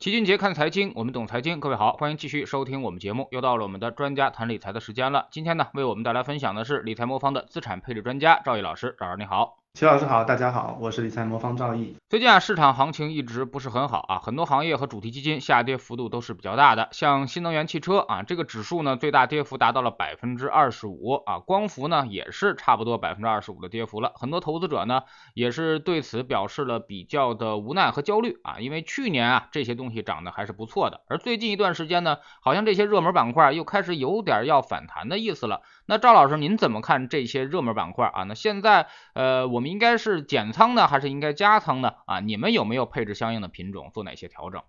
[0.00, 1.60] 齐俊杰看财经，我们懂财经。
[1.60, 3.28] 各位好，欢迎继续收听我们节目。
[3.32, 5.28] 又到了我们的专家谈理财的时间了。
[5.30, 8.96] 今天呢，为我们带来分享的是理财魔方的资产配置专家赵毅老师。
[8.98, 9.58] 赵老师你好。
[9.72, 11.96] 齐老师好，大家好，我是理财魔方赵毅。
[12.08, 16.88] 最近啊，市场行情一直不是很好啊，很多行业和主题基金下跌幅度都是比较大的。
[16.90, 24.12] 像新能源汽车啊，这个指数呢，最大跌幅达到了百分之二十五啊，光伏呢也是差不多百分之二十五的跌幅了。
[24.16, 25.02] 很多投资者呢，
[25.34, 35.62] 也是对此表示了比较的无奈和焦虑啊，因为去年啊这些东西涨得还是不错的，而最近一段时间呢，好像这些热门板块又开始有点要反弹的意思了。
[35.90, 38.22] 那赵老师您怎么看这些热门板块啊？
[38.22, 40.52] 那现在呃，我们应该是减。
[40.52, 41.94] 仓呢，还是应该加仓呢？
[42.06, 44.62] 啊，你们有没有配置相应的品种，做哪些调整？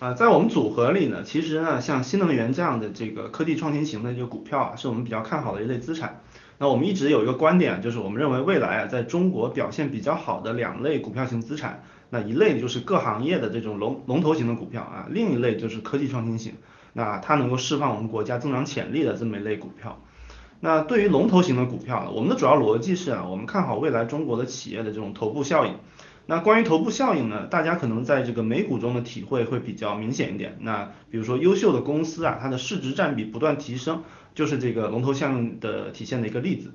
[0.00, 6.22] 啊，在我们组合里呢，其实呢，像新能源这样的这个科技创新型的这个股票啊，是我们比较看好的一类资产。
[6.58, 16.54] 那我们一直有一个观点，就是我们认为未来啊，在中国表现比较好的两类股票型资产，那一类就是各行业的这种龙龙头型的股票啊，另一类就是科技创新型，
[16.94, 20.00] 那它能够释放我们国家增长潜力的这么一类股票。
[20.64, 25.74] 那对于龙头型的股票呢，我们的主要逻辑是啊，我们看好未来中国的企业的这种头部效应。
[26.24, 30.56] 那关于头部效应呢，大家可能在这个美股中的体会会比较明显一点。
[30.62, 34.04] 那比如说优秀的公司啊，它的市值占比不断提升，
[34.34, 36.72] 就是这个龙头项的体现的一个例子。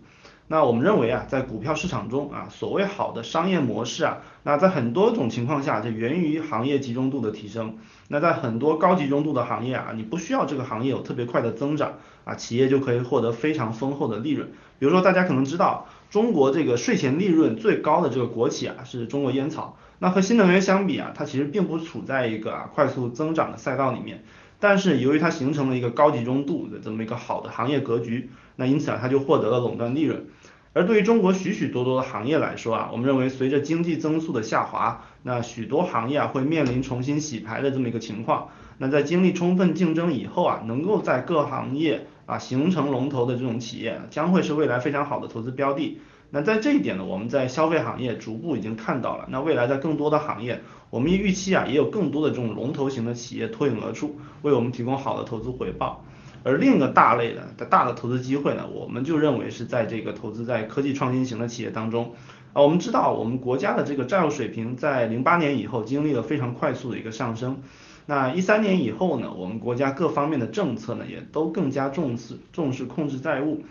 [0.51, 7.77] 那我们认为啊，在股票市场中啊，所谓好的商业模式啊，那在很多种情况下，这源于行业集中度的提升。
[8.07, 14.49] 那在很多高集中度的行业啊，你不需要这个行业有特别快的增长啊，企业就可以获得非常丰厚的利润。
[14.79, 19.77] 比如说大家可能知道，中国这个税前利润最高的这个国企啊，是中国烟草。
[19.99, 24.23] 那和新能源相比啊，它其实并不处在一个啊快速增长的赛道里面。
[24.59, 30.25] 但是由于它形成了一个高集中度的这么一个好的行业格局，那因此啊，它就获得了垄断利润。
[30.73, 38.49] 而对于中国许许多多的行业来说啊，我们认为随着经济增速的下滑，那许多行业啊会面临重新洗牌的这么一个情况。
[38.77, 45.99] 那在经历充分竞争以后啊，能够在各行业啊形成龙头的这种企业，将会是未来非常好的投资标的。
[46.31, 49.27] 那在这一点呢，我们在消费行业逐步已经看到了。
[49.29, 56.05] 那未来在更多的行业，我们预期啊也有更多的这种龙头型的企业脱颖而出，为我们提供好的投资回报。
[56.43, 62.13] 而另一个大类的大的投资机会呢，我们就认为是在这个投资在科技创新型的企业当中
[62.53, 62.61] 啊。
[62.61, 67.59] 我们知道我们国家的这个债务水平在零八年以后经历了非常快速的一个上升，
[68.05, 73.63] 那一三年以后呢，我们国家各方面的政策呢也都更加重视重视控制债务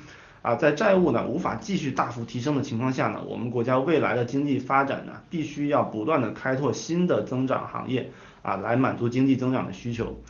[0.42, 8.10] 啊，在债务呢无法继续大幅提升的情况下呢，我们国家未来的经济发展呢必须要不断的开拓新的增长行业
[8.42, 10.20] 啊，来满足经济增长的需求。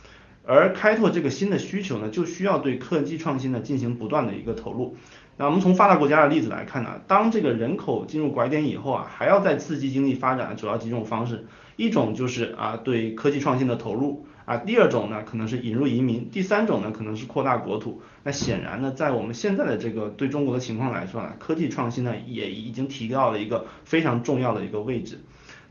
[0.45, 4.95] 而开拓这个新的需求呢，就需要对科技创新呢进行不断的一个投入。
[5.37, 11.45] 那我们从发达国家的例子来看呢，当这个人口进入拐点以后啊，还要再刺激经济发展的主要几种方式，
[11.75, 18.01] 一种就是啊对科技创新的投入啊，第二种呢可能是引入移民，第三种呢可能是扩大国土。
[18.23, 25.19] 那显然呢，在我们现在的这个对中国的情况来说呢，科技创新呢也已经提到了一个非常重要的一个位置。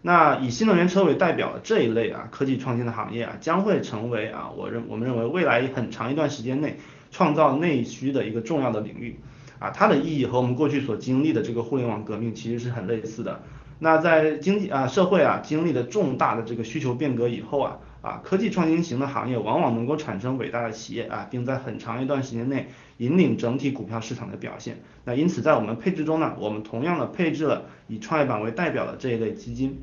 [0.01, 6.77] 那以新能源车为代表的这一类啊科技创新的行业啊，将会成为啊我认我们认为未来很长一段时间内
[7.11, 9.19] 创造内需的一个重要的领域
[9.59, 13.43] 啊，它的意义和我们过去所经历的这个互联网革命其实是很类似的。
[13.81, 24.81] 那在经济啊社会啊经历了重大的这个需求变革以后啊啊科技创新型的行业往往能够产生伟大的企业啊，并在很长一段时间内引领整体股票市场的表现。
[25.05, 29.81] 那因此在我们配置中呢，我们同样的配置了以创业板为代表的这一类基金。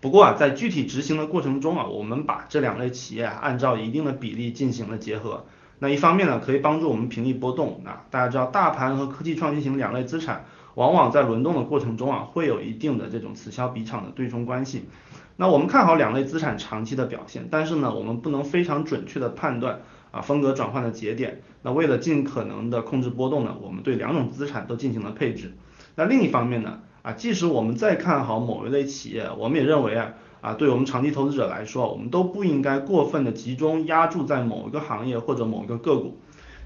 [0.00, 5.46] 不过啊，在具体执行的过程中啊，我们把这两类企业啊按照一定的比例进行了结合。
[5.78, 7.80] 那一方面呢，可以帮助我们平抑波动。
[7.82, 10.44] 那大家知道，大盘和科技创新型两类资产，
[10.74, 14.84] 往往在轮动的过程中啊，会有一定的这种此消彼长的对冲关系。
[15.36, 19.80] 那我们看好两类资产长期的表现，但是呢，我们不能非常准确的判断
[20.10, 21.42] 啊风格转换的节点。
[21.62, 25.52] 那为了尽可能的控制波动呢，我们对两种资产都进行了配置。
[25.94, 26.80] 那另一方面呢？
[27.02, 36.18] 啊，即使我们再看好某一类企业，我们也认为啊，啊，对我们长期投资者来说，我们都不应该过分的集中压注在某一个行业或者某一个个股。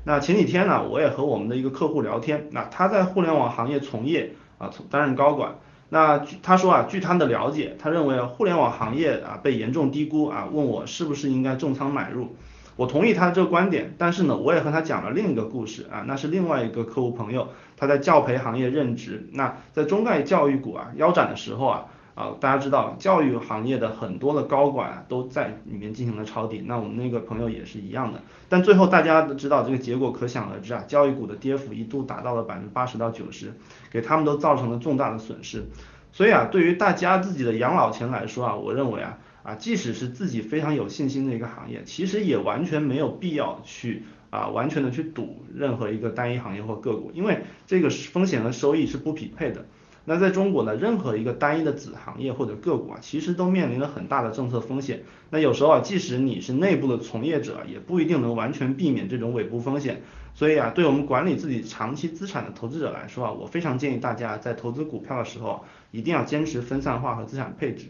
[0.04, 5.56] 那前几天呢，我也和我们的一个客户聊天，那他在互联网行业从业啊，从担任高管。
[5.90, 12.34] 那他说啊，据他的了解，他认为互联网行业啊被严重低估啊，问我是不是应该重仓买入。
[12.76, 21.84] 我同意他的这个观点，但是呢，我也和他讲了另一个故事啊，那是另外一个客户朋友，他在教培行业任职，那在中概教育股啊腰斩的时候啊，
[22.14, 33.54] 啊大家知道教育行业的很多的高管啊都在里面进行了抄底，那我们那个朋友也是一样的，但最后大家都知道这个结果可想而知啊，教育股的跌幅一度达到了百分之八十到九十，
[33.90, 35.64] 给他们都造成了重大的损失，
[36.12, 39.18] 所以啊，对于大家自己的养老钱来说啊，我认为啊。
[39.42, 49.64] 啊，即使是自己非常有信心的一个行业，其实也完全没有必要去啊完全的去赌任何一个单一行业或个股，因为这个风险和收益是不匹配的。
[50.12, 55.04] 那在中国呢，任何一个单一的子行业或者个股啊，其实都面临了很大的政策风险。
[55.30, 60.02] 那有时候啊，即使你是内部的从业者，也不一定能完全避免这种尾部风险。
[60.34, 67.86] 所以啊，对我们管理自己长期资产的投资者来说啊，我非常建议大家在投资股票的时候，一定要坚持分散化和资产配置。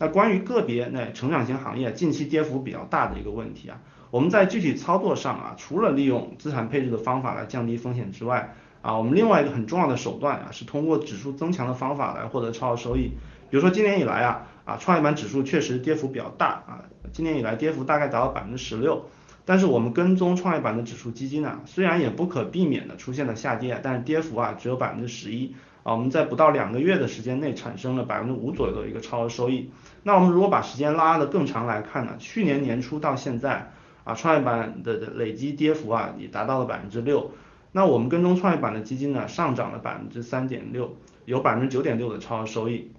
[0.00, 3.80] 那关于个别那成长型行业近期跌幅比较大的一个问题啊，
[4.10, 13.12] 我们在具体操作上啊，除了利用资产配置的方法来降低风险之外，啊，我们另外一个很重要的手段啊，是通过指数增强的方法来获得超额收益。
[13.50, 19.04] 比如说今年以来啊，啊创业板指数确实跌幅比较大啊，今年以来跌幅大概达到百分之十六。
[19.44, 29.70] 但是我们跟踪创业板的指数基金呢，虽然也不可避免的出现了下跌，但是跌幅啊只有百分之十一啊，我们在不到两个月的时间内产生了百分之五左右的一个超额收益。
[30.04, 33.72] 那我们如果把时间拉得更长来看呢，去年年初到现在
[34.04, 37.32] 啊，创业板的累计跌幅啊也达到了百分之六。
[37.72, 42.90] 那我们跟踪创业板的基金呢，上涨了百分之三点六，有百分之九点六的超额收益。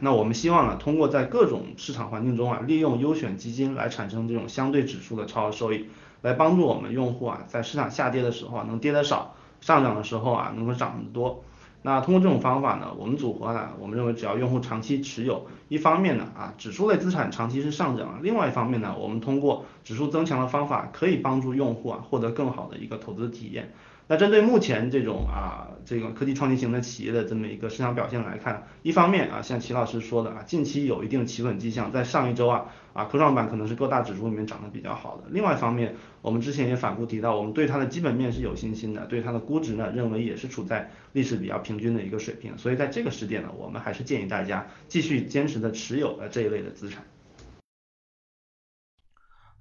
[0.00, 5.86] 那我们希望呢，通过在各种市场环境中啊，利用优选基金来产生这种相对指数的超额收益，
[6.22, 11.44] 来帮助我们用户啊，在市场下跌的时候啊，能跌得少；上涨的时候啊，能够涨得多。
[11.82, 23.72] 那通过这种方法呢，我们组合呢，我们认为只要用户长期持有，一方面呢啊，指数类资产长期是上涨；另外一方面呢，我们通过指数增强的方法，可以帮助用户啊，获得更好的一个投资体验。
[24.10, 35.22] 那针对目前这种啊，这个科技创新型的企业的这么一个市场表现来看，一方面啊，像齐老师说的啊，近期有一定企稳迹象，在上一周啊，啊科创板可能是各大指数里面涨得比较好的。
[35.30, 42.58] 另外一方面，我们之前也反复提到，我们对它的基本面是有信心的，对它的估值呢，认为也是处在历史比较平均的一个水平。
[42.58, 47.04] 所以在这个时点呢，我们还是建议大家继续坚持的持有呃这一类的资产。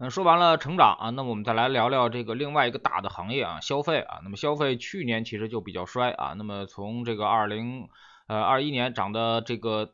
[0.01, 4.21] 嗯，说完了成长啊，那么我们再来聊聊这个另外一个大的行业啊，消费啊。
[4.23, 7.89] 那么消费去年其实就比较衰啊，那么从这个二零
[8.27, 9.91] 呃二一年涨的这个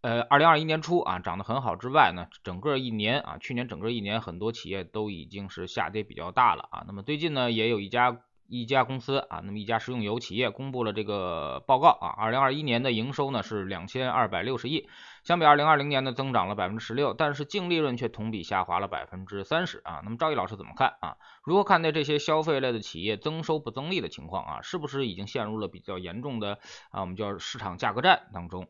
[0.00, 6.82] 呃二零二一年初啊涨得很好之外呢，整个一年啊，去年整个一年很多企业都已经是下跌比较大了啊。
[6.88, 8.22] 那么最近呢，也有一家。
[8.46, 14.86] 一家公司啊，那么一家食用油企业公布了这个报告啊，二零二一年的营收呢是两千二百六十亿，
[15.24, 20.02] 相比二零二零年呢增长了百分之十六，但是净利润却同比下滑了百分之三十啊。
[20.04, 21.16] 那么赵毅老师怎么看啊？
[21.42, 24.60] 如何看待这些消费类的企业增收不增利的情况啊？
[24.62, 26.58] 是不是已经陷入了比较严重的
[26.90, 28.68] 啊我们叫市场价格战当中？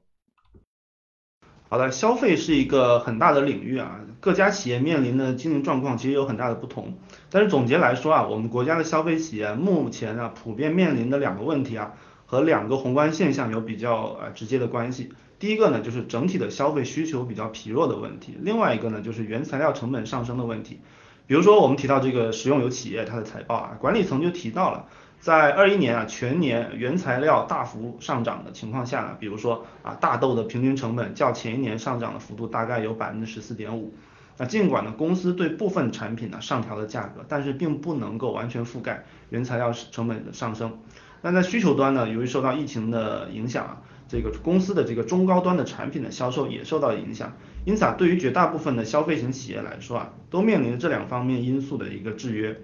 [1.68, 6.98] 好的，消费是一个很大的领域啊，各家企业面临的经营状况其实有很大的不同。
[7.30, 11.94] 但是总结来说啊，我们国家的消费企业目前啊普遍面临的两个问题啊，
[12.26, 15.12] 和两个宏观现象有比较呃直接的关系。
[15.44, 20.80] 第一个呢就是整体的消费需求比较疲弱的问题，另外一个呢就是原材料成本上升的问题。
[21.26, 24.86] 比如说我们提到这个食用油企业它的财报啊，管理层就提到了。
[25.20, 33.92] 在二一年啊，全年原材料大幅上涨的情况下呢，比如说啊，大豆的平均成本较前一年上涨的幅度大概有百分之十四点五。
[34.38, 40.78] 那尽管呢，公司对部分产品呢上调了价格，但是并不能够完全覆盖原材料成本的上升。
[41.20, 47.36] 那在需求端呢，由于受到疫情的影响啊，这个公司的这个中高端的产品的销售也受到影响。
[47.64, 52.60] 因此啊，对于绝大部分的消费型企业来说啊，都面临着这两方面因素的一个制约。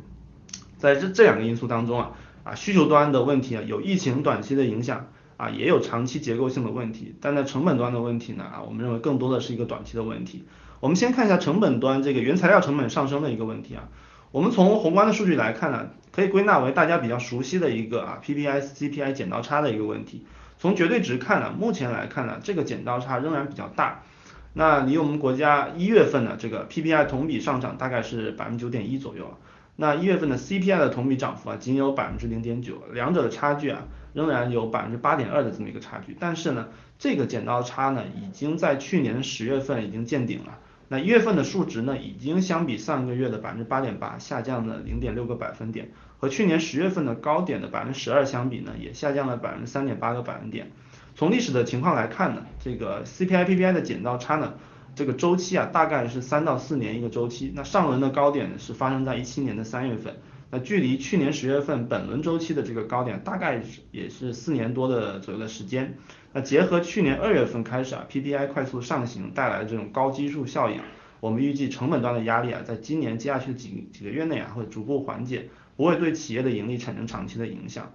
[0.79, 2.13] 在这这两个因素当中啊。
[2.43, 7.15] 啊，需求端的问题啊，有疫情短期的影响啊，也有长期结构性的问题。
[7.21, 10.47] 但在成本端的问题呢啊，我们认为更多的是一个短期的问题。
[10.81, 13.91] 我们先看一下成本端这个原材料成本上升的一个问题啊。
[14.33, 20.25] 我们从宏观的数据来看呢，可以归纳为大家比较熟悉的一个啊 PPI CPI 剪刀差的一个问题。
[20.61, 24.03] 从绝对值看呢，目前来看呢，这个剪刀差仍然比较大。
[24.53, 29.39] 那离我们国家一月份的这个 PPI 同比上涨大概是百分之九点一左右。
[29.77, 36.15] 那一月份的 CPI 的同比涨幅啊，仅有百分之零点九，两者的差距啊，仍然有百分之八点二的这么一个差距。
[36.21, 40.59] 但是呢，这个剪刀差呢，已经在去年十月份已经见顶了。
[40.89, 45.91] 那一月份的数值呢，已经相比上个月的百分之八点八下降了零点六个百分点，
[46.21, 50.71] 和去年十月份的高点的百分之十二相比呢，也下降了百分之三点八个百分点。
[51.17, 54.55] 从历史的情况来看呢，这个 CPI PPI 的剪刀差呢。
[54.97, 57.53] 这个周期啊，大概是三到四年一个周期。
[57.55, 60.17] 那上轮的高点呢是发生在一七年的三月份，
[60.51, 63.63] 那距离去年十月份本轮周期的这个高点，大概
[63.93, 65.97] 也是四年多的左右的时间。
[66.33, 70.81] 那结合去年二月份开始啊，PPI 快速上行带来的这种高基数效应，
[71.21, 75.49] 我们预计成本端的压力啊，在今年接下去几几个月内啊，会逐步缓解，
[75.81, 77.91] 不会对企业的盈利产生长期的影响。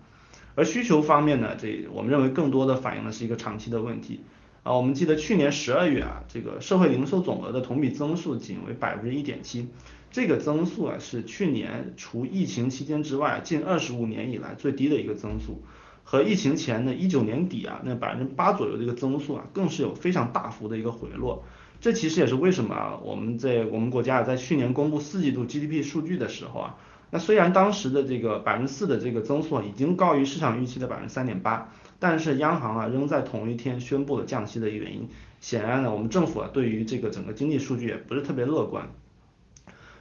[0.56, 4.22] 而需求方面呢，这我们认为更多的反映的是一个长期的问题。
[4.64, 9.68] 啊，我们记得去年十二月啊，这个社会零售总额的同比增速仅为百分之一点七，
[10.10, 15.62] 这个增速啊是去年除疫情期间之外近二十五年以来最低的一个增速，
[16.04, 21.44] 和疫情前的一九年底啊那百分之八左右的一个增速啊，更是有非常大幅的一个回落。
[21.80, 26.76] 这其实也是为什么啊，我们在我们国家在去年公布四季度 GDP 数据的时候啊。
[27.12, 31.70] 那虽然当时的这个百分之四的这个增速已经高于市场预期的百分之三点八，
[32.00, 35.08] 但是央行啊仍在同一天宣布了降息的原因。
[35.40, 38.90] 显然呢，我们政府啊对于这个整个经济数据也不是特别乐观。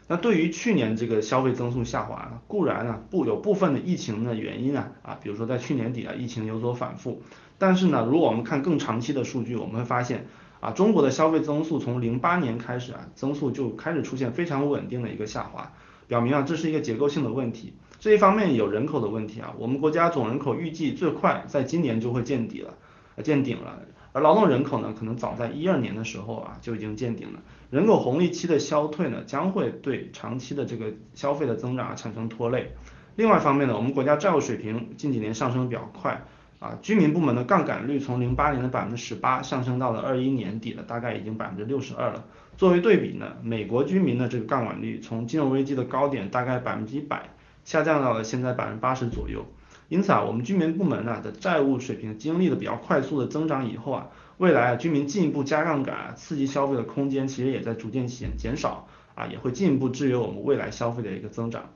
[0.06, 7.22] 那对于去年这个消费增速下滑，固然啊不有部分的疫情的原因啊啊，比如说在去年底啊疫情有所反复，
[7.58, 10.26] 但是呢，如果我们看更长期的数据，我们会发现
[10.60, 15.72] 啊中国的消费增速从零八年开始啊增速就开始出现非常稳定的一个下滑。
[16.06, 17.74] 表明啊，这是一个结构性的问题。
[17.98, 22.74] 这一方面有人口的问题啊，我们国家总人口预计最快在今年就会见底了，
[23.22, 23.80] 见顶了。
[24.12, 27.40] 而劳动人口呢，可能早在一二年的时候啊就已经见顶了。
[27.70, 32.72] 人口红利期的消退呢，将会对长期的这个消费的增长啊产生拖累。
[33.16, 36.22] 另外一方面呢，我们国家债务水平近几年上升比较快
[36.60, 42.24] 啊，居民部门的杠杆率从零八年的百分之十八上升到了二一年底的大概已经百分之六十二了。
[42.56, 47.30] 作为对比呢，美国居民的这个杠杆率从金融危机的高点大概百分之一百
[47.64, 49.44] 下降到了现在百分之八十左右。
[49.88, 54.08] 因此啊，我们居民部门呢的债务水平经历了比较快速的增长以后啊，
[54.38, 61.70] 未来啊居民进一步加杠杆刺激消费的空间其实也在逐渐减减少啊，也会进一步制约我们未来消费的一个增长。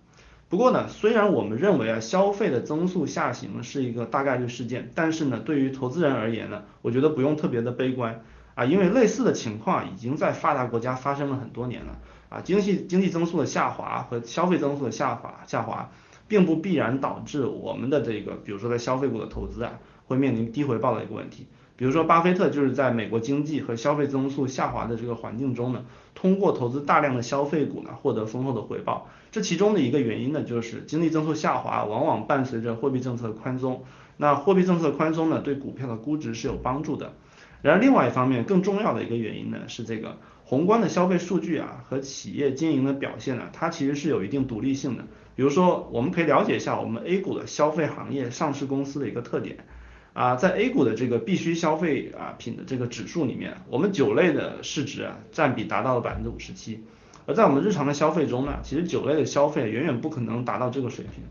[0.48, 8.24] 不过呢，虽然我们认为啊消费的增速下行是一个大概率事件，但是呢，对于投资人而言呢，我觉得不用特别的悲观。
[8.58, 11.96] 啊，因为类似的情况已经在发达国家发生了很多年了
[12.28, 15.92] 啊，经济经济增速的下滑和消费增速的下滑下滑，
[16.26, 19.74] 并不必然导致我们的这个，比如说在消费股的投资啊，
[20.08, 21.46] 会面临低回报的一个问题。
[21.76, 25.84] 比如说巴菲特就是在美国经济和消费增速下滑的这个环境中呢，
[26.16, 29.06] 通过投资大量的消费股呢，获得丰厚的回报。
[29.30, 33.84] 这其中的一个原因呢，就是经济增速下滑往往伴随着货币政策宽松，
[34.16, 37.12] 那货币政策宽松呢，对股票的估值是有帮助的。
[37.60, 45.04] 然而，另外一方面，更重要的一个原因呢，是这个宏观的消费数据啊和企业经营的表现呢，它其实是有一定独立性的。
[45.34, 49.58] 比如说，我们可以了解一下我们 A 股的消费行业上市公司的一个特点
[50.12, 56.84] 啊，在 A 股的这个必须消费啊品的这个指数里面，我们酒类的市值啊占比达到了百分之五十七，
[57.26, 61.24] 而在我们日常的消费中呢，其实酒类的消费远远不可能达到这个水平。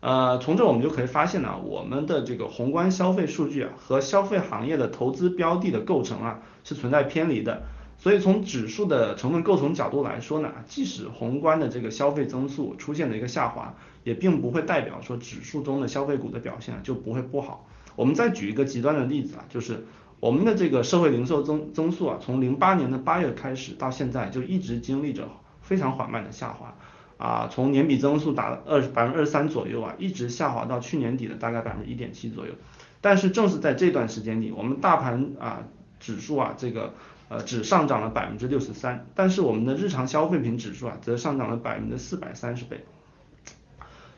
[0.00, 7.62] 呃，从这我们就可以发现呢，我们的这个宏观消费数据啊和消费行业的投资标的的构成啊是存在偏离的，
[7.98, 13.74] 所以从指数的成分构成角度来说呢，即使宏观的这个消费增速出现了一个下滑，
[14.04, 17.66] 也并不会代表说指数中的消费股的表现就不会不好。
[17.96, 19.86] 我们再举一个极端的例子啊，就是
[20.20, 25.26] 我们的这个社会零售增增速啊，从零八年的八月开始到现在就一直经历着
[25.62, 26.76] 非常缓慢的下滑。
[27.18, 32.52] 啊，从年比增速达二百分之二十三左右啊，一直下滑到去年底的大概百分之一点七左右。
[33.00, 35.64] 但是正是在这段时间里，我们大盘啊
[36.00, 36.92] 指数啊这个
[37.28, 42.84] 呃只上涨了百分之六十三，但是我们的日常消费品指数啊则上涨了百分之四百三十倍。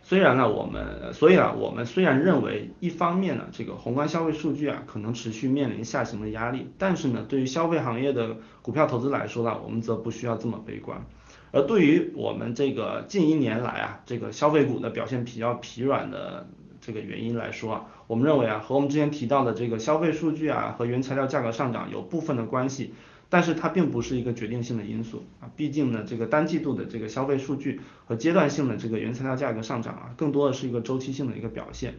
[0.03, 11.05] 虽然呢我们所以啊我们虽然认为一方面呢这个宏观消费数据啊可能持续面临下行的压力，但是呢对于消费行业的股票投资来说呢，我们则不需要这么悲观。
[11.51, 16.47] 而对于我们这个近一年来啊，这个消费股的表现比较疲软的
[16.81, 22.93] 这个原因来说啊，我们认为啊，和我们之前提到的这个消费数据啊和原材料价格上涨有部分的关系，
[23.31, 31.95] 但是它并不是一个决定性的因素啊，毕竟呢，这个单季度的这个消费数据和阶段性的这个原材料价格上涨啊，更多的是一个周期性的一个表现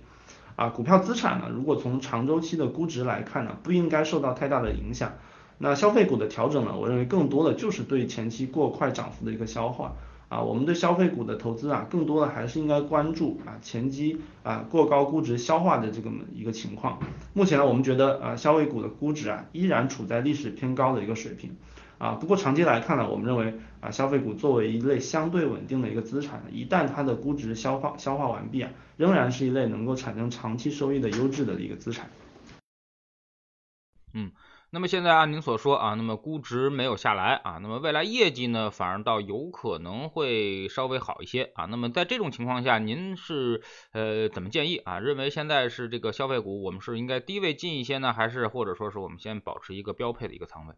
[0.56, 5.14] 啊，股票资产呢，如果从长周期的估值来看呢，不应该受到太大的影响。
[5.62, 6.74] 那消费股的调整呢？
[6.78, 9.94] 我认为更多的就是对前期过快涨幅的一个消化
[10.30, 10.42] 啊。
[10.42, 17.00] 我们对消费股的投资啊，更多的还是应该关注啊前期啊过高估值消化的这个一个情况。
[17.34, 21.58] 目前呢，我们觉得啊消费股的估值啊依然处在历史偏高的一个水平
[21.98, 22.12] 啊。
[22.14, 32.10] 不过长期来看呢，我们认为啊消费股作为一类相对稳定的一个资产，一旦它的估值消化消化完毕啊，仍然是一类能够产生长期收益的优质的一个资产。
[34.14, 34.32] 嗯。
[34.72, 41.66] 那么现在按您所说啊，那么估值没有下来啊，那么未来业绩呢，反而倒有可能会稍微好一些啊。
[41.66, 45.00] 那么在这种情况下，您是呃怎么建议啊？
[45.00, 50.76] 认为现在是这个消费股，我们是应该低位进一些呢，还是或者说是我们先保持一个标配的一个仓位？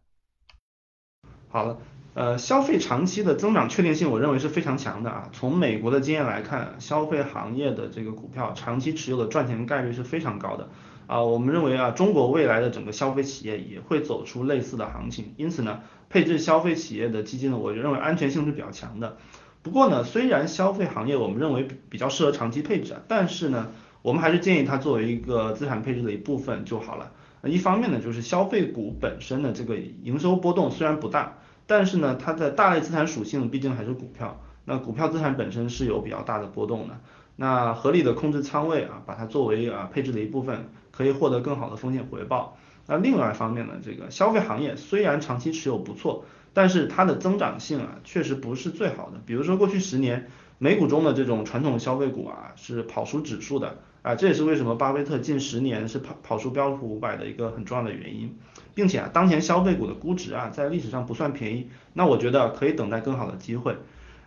[1.50, 1.78] 好了，
[2.14, 5.28] 呃，消费长期的增长确定性，我认为是非常强的啊。
[5.34, 10.70] 从美国的经验来看，消费行业的这个股票长期持有的赚钱概率是非常高的。
[11.12, 19.18] 啊，我们认为啊，中国未来的整个消费企业也会走出类似的行情，因此呢，配置消费企业的基金呢，我认为安全性是比较强的。
[19.62, 27.12] 不过呢，虽然消费行业我们认为比较适合长期配置啊，但是呢，我们还是建议它作为一个资产配置的一部分就好了。
[27.44, 31.34] 一方面呢，就是消费股本身的这个营收波动虽然不大，
[31.66, 36.98] 但是呢，它的大类资产属性毕竟还是股票，那股票资产本身是有比较大的波动的。
[37.36, 40.68] 那合理的控制仓位啊，把它作为啊配置的一部分，
[41.02, 42.56] 可以获得更好的风险回报。
[42.86, 49.20] 那另外一方面呢，这个消费行业虽然长期持有不错，但是它的增长性啊确实不是最好的。
[49.24, 50.28] 比如说过去十年，
[50.58, 58.36] 美股中的这种传统消费股啊是跑输指数的啊，这也是为什么巴菲特近十年是跑跑输标普五百的一个很重要的原因，
[58.74, 63.76] 并且啊当前消费股的估值啊在历史上不算便宜，那我觉得可以等待更好的机会。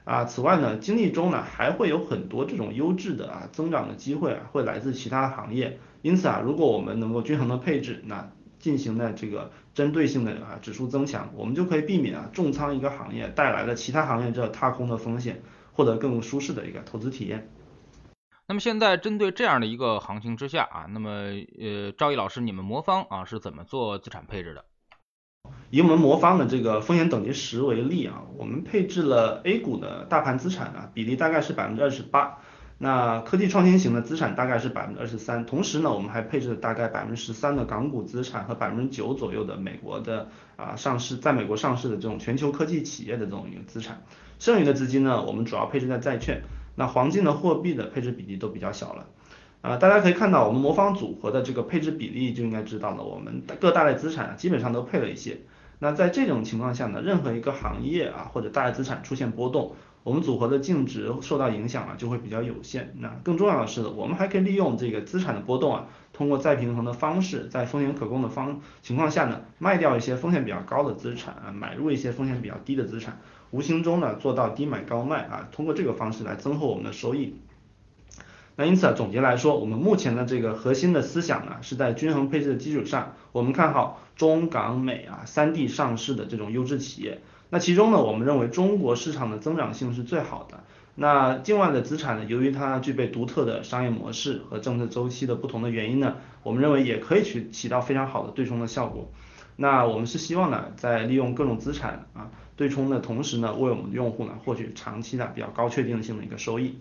[0.05, 5.79] 啊，此外呢，经历中呢还会有很多这种优质的啊增长的机会啊，会来自其他行业。
[6.03, 15.41] 因此啊，如果我们能够均衡的配置，那进行的这个针对性的啊指数增强，我们就可以避免啊重仓一个行业带来的其他行业这踏空的风险，
[15.73, 17.49] 获得更舒适的一个投资体验。
[18.47, 21.09] 那么现在针对这样的一个行情之下啊，那么
[21.59, 24.63] 呃，赵毅老师，你们魔方啊是怎么做资产配置的？
[25.71, 32.37] 以我们魔方的这个风险等级十为例啊，我们配置了 A 股的大盘资产啊，比例大概是百分之二十八，
[32.77, 44.03] 那科技创新型的资产大概是百分之二十三，同时呢，我们还配置了大概百分之十三的港股资产和百分之九左右的美国的啊上市，在美国上市的这种全球科技企业的这种一个资产，
[44.39, 46.43] 剩余的资金呢，我们主要配置在债券，
[46.75, 49.07] 那黄金的货币的配置比例都比较小了。
[49.61, 55.39] 啊，大家可以看到我们魔方组合的这个配置比例就应该知道了，我们各大类资产基本上都配了一些。
[55.79, 62.93] 那在这种情况下呢，任何一个行业啊或者大的资产出现波动，我们组合的净值受到影响啊就会比较有限。
[62.99, 73.19] 那更重要的是，我们还可以利用这个资产的波动啊，通过再平衡的方式，在风险可控的方情况下呢，卖掉一些风险比较高的资产啊，买入一些风险比较低的资产，
[73.51, 77.35] 无形中呢做到低买高卖啊，通过这个方式来增厚我们的收益。
[78.57, 87.19] 那因此啊，总结来说，我们目前的这个核心的思想呢，是在均衡配置的基础上，我们看好中港美啊三地上市的这种优质企业。
[87.49, 90.63] 那其中呢，我们认为中国市场的增长性是最好的。
[90.95, 99.11] 那境外的资产呢，由于它具备独特的商业模式和政策周期的不同的原因呢，我们认为也可以去起到非常好的对冲的效果。
[99.57, 106.79] 那我们是希望呢，在利用各种资产啊对冲的同时呢，为我们的用户呢获取长期的比较高确定性的一个收益。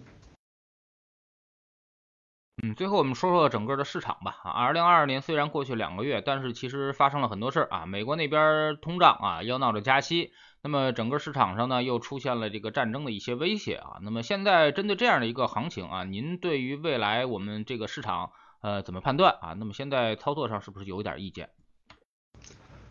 [2.62, 4.36] 嗯，最后我们说说整个的市场吧。
[4.44, 7.84] 啊，二零二二年虽然过去两个月，但是其实发生了很多事儿啊。
[7.84, 10.30] 美国那边通胀啊，要闹着加息，
[10.62, 13.98] 那么整个市场上呢又出现了这个战争的一些威胁啊。
[14.02, 18.30] 那么现在针对这样的一个行情啊，您对于未来我们这个市场
[18.62, 19.54] 呃怎么判断啊？
[19.58, 21.50] 那么现在操作上是不是有点意见？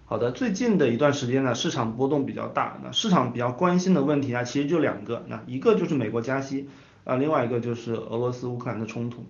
[0.05, 6.69] 好的，最近的一段时间呢，市场波动比较大，那市场比较关心的问题啊，其实就两个，那一个就是美国加息
[7.05, 9.25] 啊，另外一个就是俄罗斯乌克兰的冲突。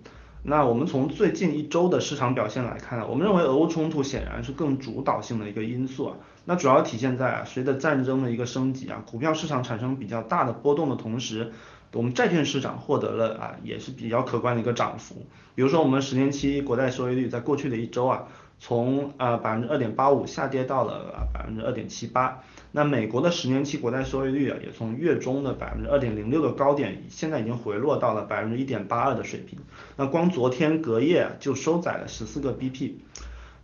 [0.46, 6.16] 那我们从最近一周的市场表现来看，我们认为俄乌冲突显然是更主导性的一个因素啊。
[6.44, 11.50] 那主要体现在啊，随着战争的一个升级啊，股票市场产生比较大的波动的同时，
[11.94, 15.26] 我们债券市场获得了啊，也是比较可观的一个涨幅。
[15.54, 18.24] 比如说我们十年期国债收益率在过去的一周啊。
[18.58, 29.58] 从呃百分之二点八五下跌到了百分之二点七八，那美国的十年期国债收益率啊也从月中的百分之二点零六的高点，现在已经回落到了百分之一点八二的水平。
[29.96, 32.92] 那光昨天隔夜就收窄了十四个 BP。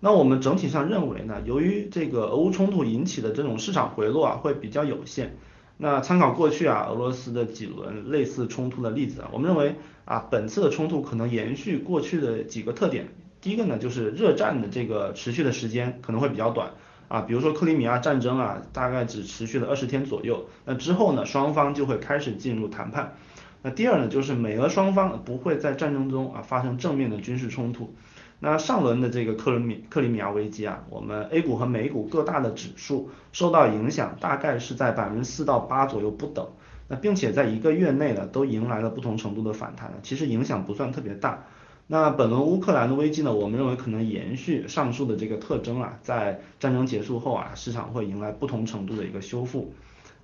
[0.01, 5.37] 那我们整体上认为呢，由于这个俄乌冲突引起的这种市场回落啊会比较有限。
[5.79, 13.09] 那参考过去啊俄罗斯的几轮类似冲突的例子啊，我们认为啊本次的冲突可能延续过去的几个特点。
[13.41, 16.71] 第一个呢，就是热战的这个持续的时间可能会比较短
[17.09, 23.15] 啊，比如说克里米亚战争啊，大概只持续了二十天左右，那之后呢，双方就会开始进入谈判。
[23.63, 27.95] 那第二呢，就是美俄双方不会在战争中啊发生正面的军事冲突。
[28.39, 36.47] 那上轮的这个克里米克里米亚危机啊，我们 A 股和美股各大的指数受到影响，大概是在百分之四到八左右不等。
[36.89, 41.45] 那并且在一个月内呢，都迎来了不同程度的反弹，其实影响不算特别大。
[41.93, 43.35] 那本轮乌克兰的危机呢？
[43.35, 49.75] 我们认为可能延续上述的这个特征啊，在战争结束后啊，市场会迎来不同程度的一个修复。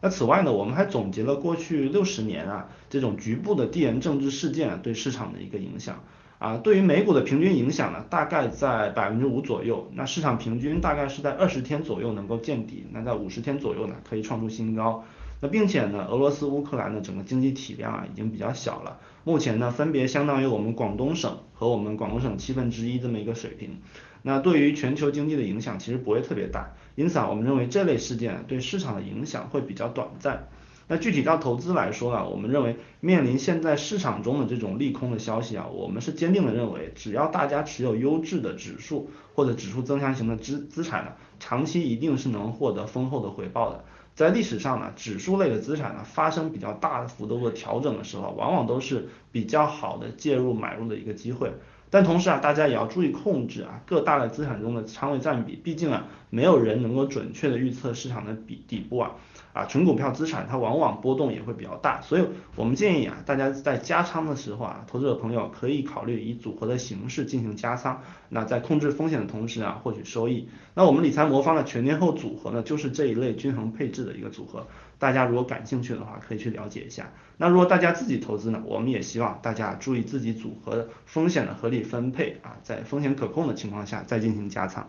[0.01, 6.05] 那此外呢，我们还总结了过去六十年啊，这种局部的地缘政治事件对市场的一个影响
[6.39, 9.91] 啊，对于美股的平均影响呢，大概在百分之五左右。
[9.93, 15.03] 那市场平均大概是在二十天左右能够见底，那在五十天左右呢，可以创出新高。
[15.41, 23.81] 那并且呢，俄罗斯、乌克兰的整个经济体量啊已经比较小了，目前呢分别相当于我们广东省和我们广东省七分之一这么一个水平。
[24.23, 30.47] 那对于全球经济的影响其实不会特别大，因此啊，我们认为这类事件对市场的影响会比较短暂。
[30.87, 41.11] 那具体到投资来说呢，我们认为面临现在市场中的这种利空的消息啊，我们是坚定的认为，只要大家持有优质的指数或者指数增强型的资资产呢，
[41.41, 43.85] 长期一定是能获得丰厚的回报的。
[44.17, 51.53] 在历史上呢，指数类的资产呢发生比较大的幅度的调整的时候，往往都是比较好的介入买入的一个机会。
[51.91, 59.13] 但同时啊，大家也要注意控制啊各大的资产中的仓位占比，毕竟啊，没有人能够准确的预测市场的底底部啊。
[59.57, 70.47] 啊，纯股票资产它往往波动也会比较大，所以我们建议啊，大家在加仓的时候啊，投资者朋友可以考虑以组合的形式进行加仓，那在控制风险的同时啊，获取收益。
[70.75, 74.67] 那我们理财魔方的全天候组合呢，就是这一类均衡配置的一个组合，
[74.99, 77.11] 大家如果感兴趣的话，可以去了解一下。
[77.39, 84.87] 那如果大家自己投资呢，我们也希望大家注意自己组合风险的合理分配啊，在风险可控的情况下再进行加仓。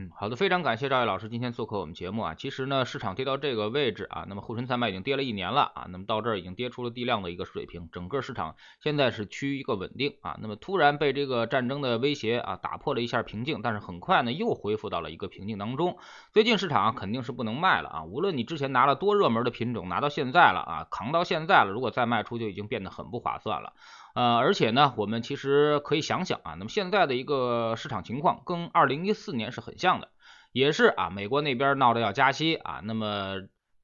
[0.00, 2.34] 嗯，好的，非常感谢赵毅老师今天做客我们节目啊。
[2.34, 10.38] 其实呢，市场跌到这个位置啊，那么沪深三百已经跌了一年了啊，那么到这儿已经跌出了地量的一个水平，整个市场现在是趋于一个稳定啊。
[10.40, 15.98] 那么突然被这个战争的威胁啊打破了一下平静，但是很快呢又恢复到了一个平静当中。
[16.32, 23.74] 最近市场肯定是不能卖了啊，无论你之前拿了多热门的品种，拿到现在了啊，扛到现在了，如果再卖出就已经变得很不划算了。
[24.14, 30.08] 呃，而且呢，我们其实可以想想啊，那么现在的一个市场情况跟二零一四年是很像的，
[30.52, 33.36] 也是啊，美国那边闹着要加息啊，那么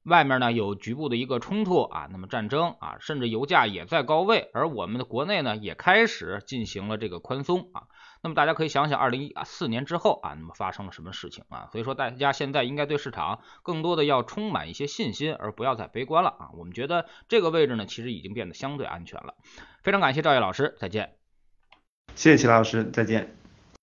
[0.03, 7.83] 外面呢有局部的一个冲突啊，那么战争啊，甚至油价也在高位，而我们的国内呢也开始进行了这个宽松啊。
[8.21, 11.69] 那么大家可以想想，二零一四年之后啊，那么发生了什么事情啊？
[11.71, 16.49] 所以说大家现在应该对市场更多的要充满一些信心，而不要再悲观了啊。
[16.53, 19.35] 我们觉得这个位置呢，其实已经变得相对安全了。
[19.81, 21.15] 非常感谢赵烨老师，再见。
[22.15, 23.46] 谢谢齐老师，再见。